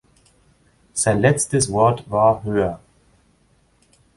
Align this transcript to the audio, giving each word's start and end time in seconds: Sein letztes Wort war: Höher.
Sein 0.93 1.19
letztes 1.21 1.71
Wort 1.71 2.09
war: 2.09 2.41
Höher. 2.43 2.79